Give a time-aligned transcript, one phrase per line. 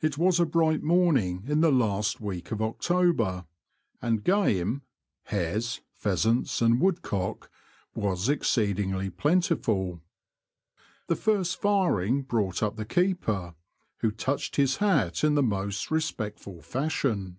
[0.00, 3.44] It was a bright morning in the last week of October,
[4.00, 4.82] and game—
[5.34, 7.50] hares, pheasants,, and woodcock—
[7.96, 10.00] was exceedingly plentiful.
[11.08, 13.56] The first firing brought up the keeper,
[13.96, 17.38] who touched his hat in the most respectful fashion.